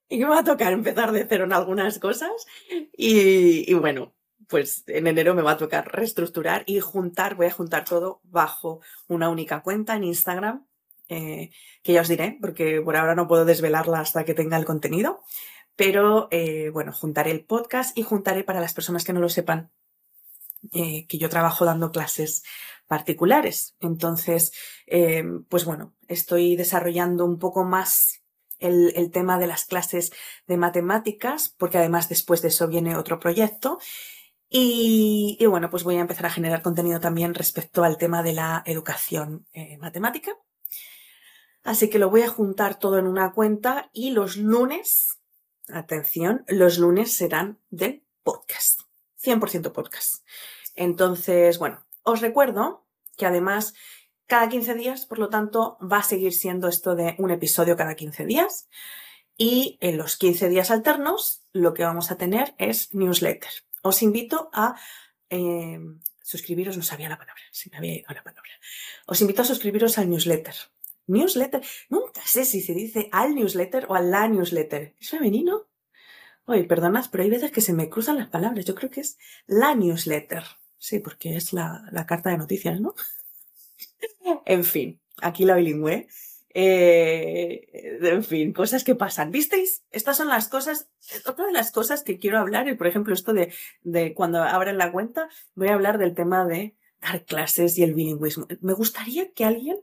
y 0.10 0.20
que 0.20 0.26
me 0.26 0.32
va 0.32 0.40
a 0.40 0.44
tocar 0.44 0.74
empezar 0.74 1.12
de 1.12 1.26
cero 1.28 1.46
en 1.46 1.54
algunas 1.54 2.00
cosas. 2.00 2.32
Y, 2.98 3.74
bueno, 3.76 4.14
pues 4.48 4.84
en 4.88 5.08
enero 5.08 5.36
me 5.36 5.42
va 5.42 5.52
a 5.52 5.58
tocar 5.58 5.92
reestructurar 5.94 6.64
y 6.66 6.80
juntar, 6.80 7.36
voy 7.36 7.48
a 7.48 7.52
juntar 7.52 7.86
todo 7.86 8.22
bajo 8.24 8.82
una 9.08 9.30
única 9.30 9.62
cuenta 9.62 9.96
en 9.96 10.06
Instagram, 10.06 10.66
eh, 11.10 11.52
que 11.84 11.94
ya 11.94 12.02
os 12.02 12.08
diré, 12.08 12.38
porque 12.42 12.82
por 12.82 12.96
ahora 12.96 13.16
no 13.16 13.28
puedo 13.28 13.46
desvelarla 13.46 14.00
hasta 14.00 14.26
que 14.26 14.34
tenga 14.34 14.58
el 14.58 14.66
contenido. 14.66 15.24
Pero 15.78 16.28
eh, 16.32 16.72
bueno, 16.74 16.92
juntaré 16.92 17.32
el 17.32 17.46
podcast 17.46 17.96
y 17.98 18.02
juntaré 18.02 18.44
para 18.44 18.60
las 18.60 18.74
personas 18.74 19.06
que 19.06 19.14
no 19.14 19.22
lo 19.22 19.30
sepan 19.30 19.72
eh, 20.74 21.06
que 21.08 21.20
yo 21.20 21.30
trabajo 21.30 21.66
dando 21.66 21.92
clases 21.92 22.44
particulares. 22.88 23.76
Entonces, 23.80 24.52
eh, 24.88 25.24
pues 25.48 25.66
bueno, 25.66 25.94
estoy 26.08 26.56
desarrollando 26.56 27.26
un 27.26 27.38
poco 27.38 27.64
más 27.64 28.24
el, 28.60 29.12
tema 29.12 29.38
de 29.38 29.46
las 29.46 29.66
clases 29.66 30.12
de 30.48 30.58
matemáticas, 30.58 31.54
porque 31.60 31.78
además 31.78 32.10
después 32.10 32.42
de 32.42 32.48
eso 32.48 32.68
viene 32.68 32.98
otro 32.98 33.20
proyecto. 33.20 33.78
Y, 34.50 35.38
bueno, 35.46 35.70
pues 35.70 35.84
voy 35.84 35.98
a 35.98 36.02
empezar 36.02 36.26
a 36.26 36.32
generar 36.32 36.64
contenido 36.64 37.00
también 37.00 37.36
respecto 37.36 37.84
al 37.84 37.98
tema 37.98 38.24
de 38.24 38.34
la 38.34 38.64
educación 38.66 39.46
matemática. 39.80 40.32
Así 41.64 41.90
que 41.90 42.00
lo 42.00 42.10
voy 42.10 42.22
a 42.22 42.30
juntar 42.30 42.80
todo 42.80 42.98
en 42.98 43.08
una 43.08 43.34
cuenta 43.34 43.90
y 43.92 44.12
los 44.12 44.38
lunes 44.38 45.17
atención, 45.70 46.44
los 46.48 46.78
lunes 46.78 47.14
serán 47.14 47.60
del 47.70 48.04
podcast. 48.24 48.82
100% 49.22 49.72
podcast. 49.72 50.26
Entonces, 50.76 51.60
bueno, 51.60 51.86
os 52.04 52.22
recuerdo 52.22 52.86
que 53.18 53.26
además 53.26 53.74
cada 54.28 54.50
15 54.50 54.76
días, 54.76 55.06
por 55.06 55.20
lo 55.20 55.30
tanto, 55.30 55.78
va 55.82 56.00
a 56.00 56.04
seguir 56.04 56.34
siendo 56.34 56.68
esto 56.68 56.96
de 56.96 57.16
un 57.18 57.32
episodio 57.32 57.78
cada 57.78 57.96
15 57.96 58.26
días. 58.26 58.70
Y 59.38 59.78
en 59.82 59.98
los 59.98 60.18
15 60.18 60.50
días 60.50 60.72
alternos, 60.72 61.44
lo 61.54 61.74
que 61.74 61.84
vamos 61.84 62.12
a 62.12 62.18
tener 62.18 62.54
es 62.58 62.94
newsletter. 62.94 63.52
Os 63.84 64.02
invito 64.02 64.50
a 64.52 64.76
eh, 65.30 65.80
suscribiros, 66.22 66.76
no 66.76 66.84
sabía 66.84 67.08
la 67.08 67.18
palabra, 67.18 67.42
si 67.52 67.70
me 67.70 67.78
había 67.78 67.96
ido 67.96 68.14
la 68.14 68.24
palabra. 68.24 68.52
Os 69.06 69.22
invito 69.22 69.44
a 69.44 69.46
suscribiros 69.46 69.98
al 69.98 70.10
newsletter. 70.10 70.56
Newsletter. 71.08 71.62
Nunca 71.90 72.22
sé 72.26 72.46
si 72.46 72.62
se 72.62 72.74
dice 72.74 73.10
al 73.12 73.36
newsletter 73.36 73.86
o 73.90 73.96
a 73.96 74.02
la 74.02 74.28
newsletter. 74.28 74.94
¿Es 75.00 75.10
femenino? 75.10 75.68
Oye, 76.46 76.64
perdonad, 76.64 77.06
pero 77.12 77.24
hay 77.24 77.30
veces 77.30 77.52
que 77.52 77.62
se 77.62 77.74
me 77.74 77.90
cruzan 77.90 78.18
las 78.18 78.30
palabras. 78.30 78.66
Yo 78.66 78.76
creo 78.76 78.90
que 78.90 79.02
es 79.02 79.18
la 79.48 79.76
newsletter. 79.76 80.44
Sí, 80.78 81.00
porque 81.00 81.36
es 81.36 81.54
la, 81.54 82.06
carta 82.08 82.30
de 82.30 82.38
noticias, 82.38 82.80
¿no? 82.80 82.96
en 84.46 84.64
fin, 84.64 85.02
aquí 85.22 85.44
la 85.44 85.56
bilingüe. 85.56 86.08
Eh, 86.54 88.00
en 88.02 88.24
fin, 88.24 88.54
cosas 88.54 88.84
que 88.84 88.96
pasan. 88.96 89.32
¿Visteis? 89.32 89.84
Estas 89.92 90.18
son 90.18 90.30
las 90.30 90.48
cosas, 90.48 90.90
otra 91.26 91.46
de 91.48 91.52
las 91.52 91.72
cosas 91.72 92.04
que 92.04 92.18
quiero 92.18 92.40
hablar, 92.40 92.68
y 92.68 92.76
por 92.76 92.88
ejemplo, 92.88 93.14
esto 93.14 93.34
de, 93.34 93.54
de 93.84 94.14
cuando 94.14 94.42
abren 94.42 94.78
la 94.78 94.92
cuenta, 94.92 95.30
voy 95.56 95.68
a 95.68 95.74
hablar 95.74 95.98
del 95.98 96.16
tema 96.16 96.46
de 96.46 96.76
dar 97.02 97.26
clases 97.26 97.78
y 97.78 97.84
el 97.84 97.94
bilingüismo. 97.94 98.48
Me 98.62 98.74
gustaría 98.74 99.32
que 99.34 99.46
alguien 99.46 99.78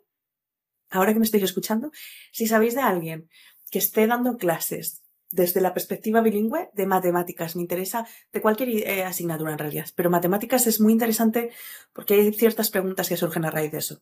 ahora 0.94 1.12
que 1.12 1.18
me 1.18 1.24
estáis 1.24 1.44
escuchando, 1.44 1.90
si 2.32 2.46
sabéis 2.46 2.74
de 2.74 2.82
alguien 2.82 3.28
que 3.70 3.78
esté 3.78 4.06
dando 4.06 4.36
clases 4.36 5.02
desde 5.30 5.60
la 5.60 5.74
perspectiva 5.74 6.20
bilingüe 6.20 6.70
de 6.74 6.86
matemáticas, 6.86 7.56
me 7.56 7.62
interesa 7.62 8.06
de 8.32 8.40
cualquier 8.40 8.68
eh, 8.68 9.04
asignatura 9.04 9.52
en 9.52 9.58
realidad, 9.58 9.86
pero 9.96 10.08
matemáticas 10.08 10.66
es 10.66 10.80
muy 10.80 10.92
interesante 10.92 11.50
porque 11.92 12.14
hay 12.14 12.32
ciertas 12.32 12.70
preguntas 12.70 13.08
que 13.08 13.16
surgen 13.16 13.44
a 13.44 13.50
raíz 13.50 13.72
de 13.72 13.78
eso. 13.78 14.00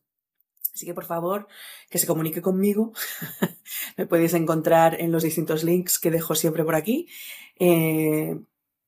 Así 0.74 0.86
que 0.86 0.94
por 0.94 1.04
favor, 1.04 1.48
que 1.90 1.98
se 1.98 2.06
comunique 2.06 2.42
conmigo. 2.42 2.92
me 3.96 4.06
podéis 4.06 4.34
encontrar 4.34 5.00
en 5.00 5.12
los 5.12 5.22
distintos 5.22 5.64
links 5.64 5.98
que 5.98 6.10
dejo 6.10 6.34
siempre 6.34 6.64
por 6.64 6.74
aquí. 6.74 7.08
Eh, 7.58 8.38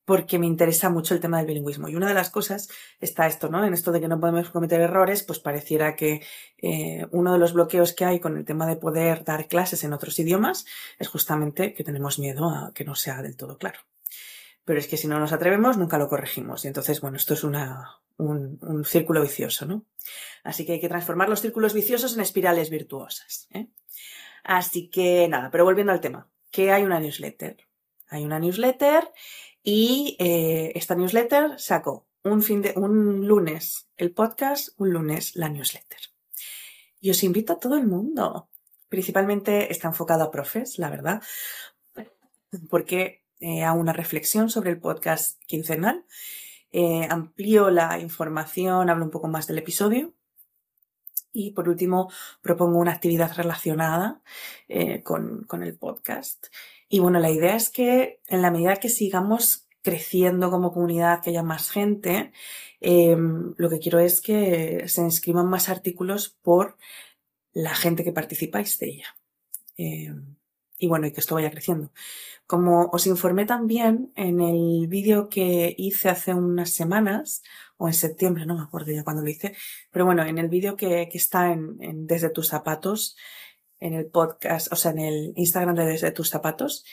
porque 0.05 0.39
me 0.39 0.47
interesa 0.47 0.91
mucho 0.91 1.15
el 1.15 1.21
tema 1.21 1.39
del 1.39 1.47
bilingüismo. 1.47 1.89
Y 1.89 1.97
una 1.97 2.09
de 2.09 2.15
las 2.15 2.31
cosas 2.31 2.69
está 3.01 3.27
esto, 3.27 3.49
¿no? 3.49 3.65
En 3.65 3.73
esto 3.73 3.91
de 3.93 4.01
que 4.01 4.09
no 4.09 4.21
podemos 4.21 4.51
cometer 4.51 4.81
errores, 4.81 5.23
pues 5.23 5.39
pareciera 5.39 5.97
que 5.97 6.23
eh, 6.59 7.07
uno 7.11 7.33
de 7.33 7.39
los 7.39 7.55
bloqueos 7.55 7.95
que 7.95 8.05
hay 8.05 8.21
con 8.21 8.37
el 8.37 8.45
tema 8.45 8.67
de 8.67 8.77
poder 8.77 9.25
dar 9.25 9.49
clases 9.49 9.85
en 9.85 9.93
otros 9.93 10.19
idiomas 10.19 10.67
es 10.99 11.09
justamente 11.09 11.73
que 11.75 11.85
tenemos 11.85 12.19
miedo 12.19 12.51
a 12.51 12.73
que 12.75 12.85
no 12.85 12.95
sea 12.95 13.23
del 13.23 13.37
todo 13.37 13.57
claro. 13.57 13.81
Pero 14.65 14.79
es 14.79 14.89
que 14.89 14.97
si 14.97 15.09
no 15.09 15.19
nos 15.19 15.33
atrevemos, 15.33 15.77
nunca 15.77 15.99
lo 15.99 16.09
corregimos. 16.09 16.65
Y 16.65 16.69
entonces, 16.69 17.01
bueno, 17.01 17.17
esto 17.17 17.35
es 17.35 17.45
una, 17.45 17.99
un, 18.17 18.85
círculo 18.85 19.23
vicioso, 19.23 19.67
¿no? 19.67 19.85
Así 20.43 20.65
que 20.65 20.73
hay 20.73 20.81
que 20.81 20.89
transformar 20.89 21.29
los 21.29 21.41
círculos 21.41 21.75
viciosos 21.75 22.15
en 22.15 22.21
espirales 22.21 22.71
virtuosas. 22.71 23.49
¿eh? 23.51 23.69
Así 24.43 24.89
que 24.89 25.29
nada, 25.29 25.51
pero 25.51 25.65
volviendo 25.65 25.93
al 25.93 26.01
tema, 26.01 26.29
que 26.51 26.71
hay 26.71 26.83
una 26.83 27.01
newsletter. 27.01 27.57
Hay 28.09 28.25
una 28.25 28.39
newsletter 28.39 29.11
y 29.64 30.16
eh, 30.21 30.73
esta 30.75 30.94
newsletter 30.94 31.59
sacó 31.59 32.06
un, 32.23 32.42
fin 32.42 32.61
de, 32.62 32.75
un 32.76 33.26
lunes 33.26 33.88
el 33.97 34.12
podcast, 34.12 34.68
un 34.76 34.90
lunes 34.90 35.35
la 35.35 35.49
newsletter. 35.49 36.00
Y 37.00 37.11
os 37.11 37.25
invito 37.25 37.54
a 37.54 37.59
todo 37.59 37.76
el 37.76 37.87
mundo. 37.87 38.49
Principalmente 38.88 39.73
está 39.73 39.88
enfocado 39.88 40.23
a 40.23 40.30
profes, 40.30 40.78
la 40.78 40.90
verdad, 40.90 41.23
porque 42.68 43.25
eh, 43.40 43.64
hago 43.64 43.80
una 43.80 43.92
reflexión 43.92 44.50
sobre 44.50 44.71
el 44.71 44.78
podcast 44.78 45.42
quincenal, 45.47 46.04
eh, 46.71 47.06
amplío 47.09 47.71
la 47.71 47.99
información, 47.99 48.90
hablo 48.90 49.04
un 49.04 49.11
poco 49.11 49.28
más 49.28 49.47
del 49.47 49.59
episodio 49.59 50.14
y 51.33 51.50
por 51.50 51.68
último 51.68 52.11
propongo 52.40 52.78
una 52.78 52.92
actividad 52.92 53.35
relacionada 53.37 54.23
eh, 54.68 55.02
con, 55.02 55.44
con, 55.44 55.62
el 55.62 55.76
podcast. 55.76 56.47
Y 56.95 57.01
bueno, 57.01 57.19
la 57.19 57.33
idea 57.33 57.57
es 57.57 57.71
que 57.71 58.21
en 58.29 58.41
la 58.41 58.53
medida 58.53 58.77
que 58.77 58.89
sigamos 58.89 59.67
creciendo 59.83 60.49
como 60.49 60.73
comunidad, 60.73 61.21
que 61.21 61.31
haya 61.31 61.43
más 61.43 61.69
gente, 61.69 62.31
em, 62.81 63.53
lo 63.57 63.69
que 63.69 63.81
quiero 63.81 63.99
es 63.99 64.21
que 64.21 64.85
se 64.87 65.01
inscriban 65.03 65.49
más 65.49 65.69
artículos 65.69 66.39
por 66.41 66.77
la 67.53 67.75
gente 67.75 68.05
que 68.05 68.13
participáis 68.13 68.79
de 68.79 68.87
ella. 68.87 69.17
Em, 69.77 70.37
y 70.79 70.87
bueno, 70.87 71.09
y 71.09 71.13
que 71.13 71.19
esto 71.19 71.35
vaya 71.35 71.51
creciendo. 71.51 71.91
Como 72.47 72.91
os 72.93 73.09
informé 73.09 73.45
también 73.45 74.13
en 74.15 74.41
el 74.41 74.87
vídeo 74.87 75.29
que 75.29 75.75
hice 75.77 76.11
hace 76.11 76.33
unas 76.33 76.71
semanas, 76.71 77.43
o 77.77 77.89
en 77.89 77.95
septiembre, 77.95 78.47
no 78.47 78.55
me 78.55 78.63
acuerdo 78.63 78.93
ya 78.93 79.03
cuándo 79.03 79.23
lo 79.23 79.31
hice, 79.31 79.57
pero 79.91 80.05
bueno, 80.05 80.23
en 80.25 80.39
el 80.39 80.49
vídeo 80.49 80.77
que, 80.77 81.09
está 81.13 81.53
en, 81.53 82.07
Desde 82.07 82.31
tus 82.31 82.49
zapatos, 82.49 83.17
en 83.85 83.95
el 83.95 84.07
podcast, 84.07 84.73
o 84.73 84.76
sea, 84.76 84.93
en 84.93 84.99
el 84.99 85.33
Instagram 85.37 85.76
de 85.76 85.87
Desde 85.87 86.11
tus 86.11 86.31
zapatos, 86.31 86.85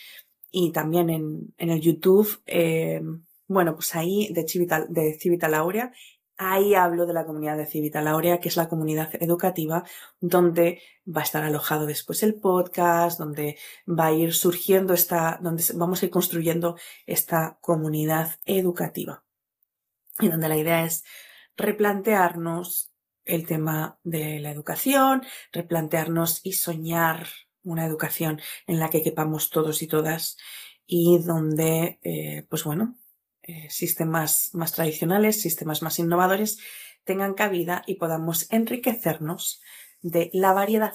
y 0.51 0.71
también 0.71 1.09
en, 1.09 1.53
el 1.57 1.79
YouTube, 1.79 2.41
eh, 2.45 3.01
bueno, 3.47 3.75
pues 3.75 3.95
ahí 3.95 4.31
de 4.33 4.47
Civita, 4.47 4.85
de 4.87 5.17
Civita 5.19 5.47
Laurea, 5.47 5.93
Ahí 6.43 6.73
hablo 6.73 7.05
de 7.05 7.13
la 7.13 7.23
comunidad 7.23 7.55
de 7.55 7.67
Civita 7.67 8.01
Laurea, 8.01 8.39
que 8.39 8.49
es 8.49 8.57
la 8.57 8.67
comunidad 8.67 9.11
educativa 9.21 9.83
donde 10.19 10.81
va 11.05 11.21
a 11.21 11.23
estar 11.23 11.43
alojado 11.43 11.85
después 11.85 12.23
el 12.23 12.33
podcast, 12.33 13.19
donde 13.19 13.59
va 13.87 14.07
a 14.07 14.11
ir 14.11 14.33
surgiendo 14.33 14.95
esta, 14.95 15.37
donde 15.39 15.63
vamos 15.75 16.01
a 16.01 16.05
ir 16.05 16.11
construyendo 16.11 16.77
esta 17.05 17.59
comunidad 17.61 18.39
educativa. 18.45 19.23
Y 20.19 20.29
donde 20.29 20.49
la 20.49 20.57
idea 20.57 20.83
es 20.83 21.03
replantearnos 21.57 22.90
el 23.25 23.45
tema 23.45 23.99
de 24.03 24.39
la 24.39 24.51
educación, 24.51 25.23
replantearnos 25.51 26.41
y 26.43 26.53
soñar 26.53 27.27
una 27.63 27.85
educación 27.85 28.41
en 28.67 28.79
la 28.79 28.89
que 28.89 29.03
quepamos 29.03 29.49
todos 29.49 29.81
y 29.81 29.87
todas 29.87 30.37
y 30.85 31.19
donde, 31.19 31.99
eh, 32.03 32.45
pues 32.49 32.63
bueno, 32.63 32.97
eh, 33.43 33.69
sistemas 33.69 34.49
más 34.53 34.73
tradicionales, 34.73 35.41
sistemas 35.41 35.81
más 35.81 35.99
innovadores 35.99 36.59
tengan 37.03 37.33
cabida 37.33 37.83
y 37.87 37.95
podamos 37.95 38.51
enriquecernos 38.51 39.61
de 40.01 40.29
la 40.33 40.53
variedad, 40.53 40.93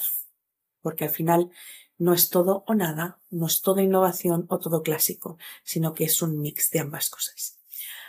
porque 0.80 1.04
al 1.04 1.10
final 1.10 1.50
no 1.98 2.12
es 2.12 2.30
todo 2.30 2.64
o 2.66 2.74
nada, 2.74 3.20
no 3.30 3.46
es 3.46 3.62
todo 3.62 3.80
innovación 3.80 4.46
o 4.48 4.58
todo 4.58 4.82
clásico, 4.82 5.38
sino 5.64 5.94
que 5.94 6.04
es 6.04 6.22
un 6.22 6.40
mix 6.40 6.70
de 6.70 6.80
ambas 6.80 7.10
cosas. 7.10 7.58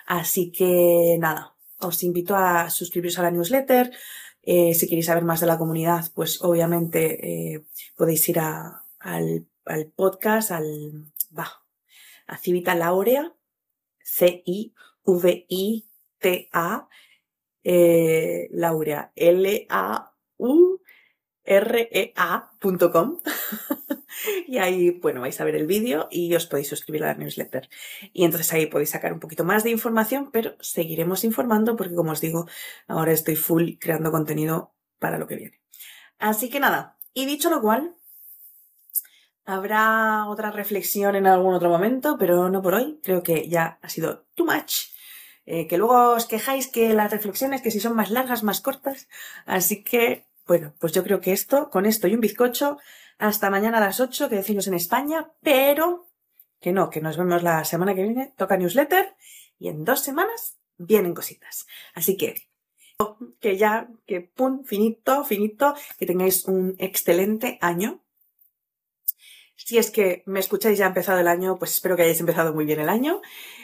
Así 0.06 0.52
que 0.52 1.18
nada, 1.20 1.57
os 1.80 2.04
invito 2.04 2.36
a 2.36 2.70
suscribiros 2.70 3.18
a 3.20 3.24
la 3.24 3.32
newsletter. 3.32 3.92
Eh, 4.44 4.74
si 4.74 4.88
queréis 4.88 5.08
saber 5.08 5.24
más 5.24 5.42
de 5.42 5.48
la 5.48 5.58
comunidad, 5.58 6.06
pues 6.16 6.42
obviamente 6.42 7.56
eh, 7.56 7.66
podéis 7.96 8.28
ir 8.30 8.40
al, 8.40 9.46
podcast, 9.96 10.52
al, 10.52 11.12
va, 11.38 11.64
a 12.28 12.38
Civita 12.38 12.74
Laurea, 12.76 13.34
C-I-V-I-T-A, 14.04 14.78
eh, 17.64 18.48
Laurea, 18.52 19.12
L-A-U-R-E-A.com. 19.16 20.00
y 24.48 24.58
ahí, 24.58 24.92
bueno, 24.92 25.22
vais 25.22 25.40
a 25.40 25.46
ver 25.46 25.56
el 25.56 25.68
vídeo 25.68 26.08
y 26.12 26.34
os 26.36 26.46
podéis 26.46 26.70
suscribir 26.70 27.04
a 27.04 27.08
la 27.08 27.14
newsletter. 27.16 27.70
Y 28.14 28.26
entonces 28.26 28.52
ahí 28.54 28.66
podéis 28.68 28.92
sacar 28.92 29.14
un 29.14 29.20
poquito 29.20 29.44
más 29.44 29.64
de 29.64 29.72
información, 29.72 30.30
pero 30.32 30.56
seguiremos 30.60 31.24
informando 31.24 31.76
porque, 31.76 31.96
como 31.96 32.12
os 32.12 32.22
digo, 32.22 32.48
ahora 32.88 33.12
estoy 33.12 33.36
full 33.36 33.74
creando 33.80 34.12
contenido 34.12 34.74
para 35.00 35.18
lo 35.18 35.28
que 35.28 35.36
viene. 35.36 35.62
Así 36.20 36.50
que 36.50 36.60
nada, 36.60 36.98
y 37.14 37.26
dicho 37.26 37.50
lo 37.50 37.62
cual, 37.62 37.96
Habrá 39.50 40.26
otra 40.28 40.52
reflexión 40.52 41.16
en 41.16 41.26
algún 41.26 41.54
otro 41.54 41.70
momento, 41.70 42.18
pero 42.20 42.50
no 42.50 42.62
por 42.62 42.74
hoy. 42.74 43.00
Creo 43.02 43.24
que 43.24 43.48
ya 43.48 43.80
ha 43.82 43.88
sido 43.88 44.26
too 44.36 44.46
much. 44.46 44.90
Eh, 45.46 45.68
que 45.68 45.78
luego 45.78 46.12
os 46.12 46.26
quejáis 46.26 46.68
que 46.68 46.94
las 46.94 47.10
reflexiones, 47.12 47.62
que 47.62 47.72
si 47.72 47.80
son 47.80 47.96
más 47.96 48.12
largas, 48.12 48.44
más 48.44 48.60
cortas. 48.60 49.08
Así 49.46 49.86
que, 49.86 50.28
bueno, 50.46 50.74
pues 50.80 50.92
yo 50.92 51.02
creo 51.02 51.22
que 51.22 51.32
esto, 51.32 51.70
con 51.70 51.86
esto 51.86 52.10
y 52.10 52.16
un 52.16 52.20
bizcocho, 52.20 52.78
hasta 53.18 53.50
mañana 53.50 53.78
a 53.78 53.82
las 53.82 54.00
8, 54.00 54.30
que 54.30 54.36
decimos 54.36 54.68
en 54.68 54.74
España, 54.74 55.32
pero 55.42 56.08
que 56.60 56.72
no, 56.72 56.90
que 56.90 57.02
nos 57.02 57.18
vemos 57.18 57.44
la 57.44 57.64
semana 57.66 57.96
que 57.96 58.04
viene, 58.04 58.34
toca 58.38 58.58
newsletter 58.58 59.16
y 59.60 59.70
en 59.70 59.86
dos 59.86 60.02
semanas 60.02 60.58
vienen 60.78 61.14
cositas. 61.14 61.68
Así 61.94 62.18
que, 62.18 62.36
que 63.40 63.58
ya, 63.58 63.90
que 64.06 64.22
pum, 64.22 64.64
finito, 64.64 65.24
finito, 65.24 65.76
que 65.98 66.06
tengáis 66.06 66.46
un 66.46 66.76
excelente 66.80 67.58
año 67.62 68.04
si 69.58 69.78
es 69.78 69.92
que 69.92 70.24
me 70.28 70.40
escucháis 70.40 70.78
ya 70.78 70.86
ha 70.86 70.90
empezado 70.90 71.20
el 71.20 71.28
año, 71.28 71.58
pues 71.58 71.74
espero 71.74 71.96
que 71.96 72.04
hayáis 72.04 72.20
empezado 72.20 72.54
muy 72.54 72.64
bien 72.66 72.80
el 72.80 72.90
año. 72.90 73.22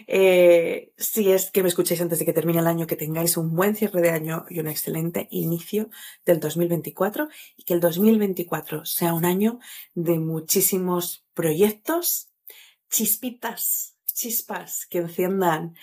Eh, 0.07 0.91
si 0.97 1.31
es 1.31 1.51
que 1.51 1.61
me 1.61 1.69
escucháis 1.69 2.01
antes 2.01 2.19
de 2.19 2.25
que 2.25 2.33
termine 2.33 2.59
el 2.59 2.67
año, 2.67 2.87
que 2.87 2.95
tengáis 2.95 3.37
un 3.37 3.55
buen 3.55 3.75
cierre 3.75 4.01
de 4.01 4.09
año 4.09 4.45
y 4.49 4.59
un 4.59 4.67
excelente 4.67 5.27
inicio 5.31 5.89
del 6.25 6.39
2024 6.39 7.29
y 7.55 7.63
que 7.63 7.73
el 7.75 7.79
2024 7.79 8.85
sea 8.85 9.13
un 9.13 9.23
año 9.23 9.59
de 9.93 10.19
muchísimos 10.19 11.25
proyectos, 11.33 12.29
chispitas, 12.89 13.95
chispas 14.11 14.87
que 14.87 14.97
enciendan 14.97 15.75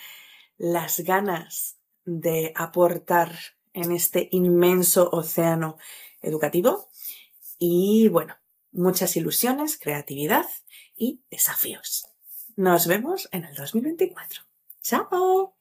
las 0.59 1.01
ganas 1.01 1.79
de 2.05 2.53
aportar 2.57 3.33
en 3.73 3.93
este 3.93 4.29
inmenso 4.33 5.09
océano 5.11 5.79
educativo. 6.21 6.89
Y 7.59 8.09
bueno, 8.09 8.40
muchas 8.73 9.17
ilusiones, 9.17 9.79
creatividad 9.79 10.47
y 10.97 11.21
desafíos. 11.31 12.07
Nos 12.57 12.87
vemos 12.87 13.29
en 13.33 13.45
el 13.45 13.55
2024. 13.55 14.43
¡Chao! 14.83 15.55